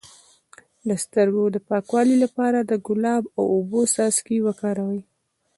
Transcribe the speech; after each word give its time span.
د 0.87 0.89
سترګو 1.03 1.43
د 1.51 1.57
پاکوالي 1.69 2.15
لپاره 2.23 2.59
د 2.61 2.71
ګلاب 2.87 3.23
او 3.37 3.43
اوبو 3.55 3.81
څاڅکي 3.93 4.37
وکاروئ 4.45 5.01